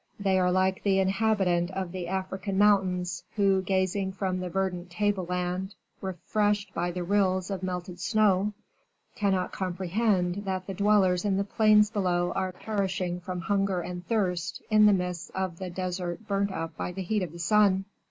They 0.19 0.39
are 0.39 0.51
like 0.51 0.81
the 0.81 0.97
inhabitant 0.97 1.69
of 1.69 1.91
the 1.91 2.07
African 2.07 2.57
mountains, 2.57 3.23
who, 3.35 3.61
gazing 3.61 4.13
from 4.13 4.39
the 4.39 4.49
verdant 4.49 4.89
tableland, 4.89 5.75
refreshed 6.01 6.73
by 6.73 6.89
the 6.89 7.03
rills 7.03 7.51
of 7.51 7.61
melted 7.61 7.99
snow, 7.99 8.53
cannot 9.13 9.51
comprehend 9.51 10.37
that 10.45 10.65
the 10.65 10.73
dwellers 10.73 11.23
in 11.23 11.37
the 11.37 11.43
plains 11.43 11.91
below 11.91 12.31
are 12.31 12.51
perishing 12.51 13.19
from 13.19 13.41
hunger 13.41 13.79
and 13.81 14.07
thirst 14.07 14.63
in 14.71 14.87
the 14.87 14.93
midst 14.93 15.29
of 15.35 15.59
the 15.59 15.69
desert, 15.69 16.27
burnt 16.27 16.51
up 16.51 16.75
by 16.75 16.91
the 16.91 17.03
heat 17.03 17.21
of 17.21 17.31
the 17.31 17.37
sun." 17.37 17.85